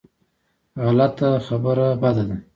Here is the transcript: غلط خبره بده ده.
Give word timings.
غلط 0.85 1.17
خبره 1.45 1.87
بده 2.01 2.23
ده. 2.29 2.35